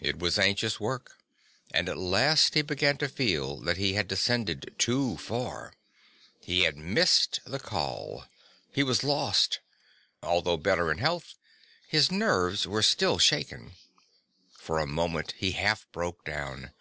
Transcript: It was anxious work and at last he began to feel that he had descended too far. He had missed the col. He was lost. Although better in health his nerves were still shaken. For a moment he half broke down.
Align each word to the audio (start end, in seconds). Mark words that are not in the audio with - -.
It 0.00 0.18
was 0.18 0.36
anxious 0.36 0.80
work 0.80 1.16
and 1.72 1.88
at 1.88 1.96
last 1.96 2.54
he 2.54 2.62
began 2.62 2.96
to 2.98 3.08
feel 3.08 3.56
that 3.58 3.76
he 3.76 3.92
had 3.94 4.08
descended 4.08 4.74
too 4.78 5.16
far. 5.16 5.74
He 6.40 6.62
had 6.62 6.76
missed 6.76 7.38
the 7.46 7.60
col. 7.60 8.24
He 8.72 8.82
was 8.82 9.04
lost. 9.04 9.60
Although 10.24 10.56
better 10.56 10.90
in 10.90 10.98
health 10.98 11.34
his 11.86 12.10
nerves 12.10 12.66
were 12.66 12.82
still 12.82 13.18
shaken. 13.18 13.74
For 14.58 14.80
a 14.80 14.88
moment 14.88 15.34
he 15.36 15.52
half 15.52 15.86
broke 15.92 16.24
down. 16.24 16.72